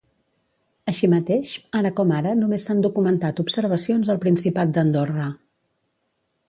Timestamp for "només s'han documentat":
2.39-3.43